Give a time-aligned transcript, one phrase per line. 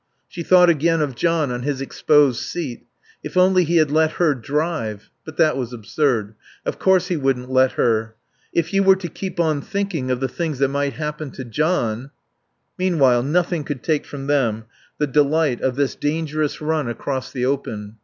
[0.27, 2.87] She thought again of John on his exposed seat.
[3.23, 6.33] If only he had let her drive But that was absurd.
[6.65, 8.15] Of course he wouldn't let her.
[8.51, 12.09] If you were to keep on thinking of the things that might happen to John
[12.79, 14.65] Meanwhile nothing could take from them
[14.97, 17.97] the delight of this dangerous run across the open.